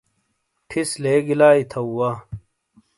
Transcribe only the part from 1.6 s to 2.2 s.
تھو وا۔